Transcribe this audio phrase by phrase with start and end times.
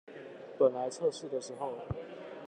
[0.57, 1.75] 本來測試的時候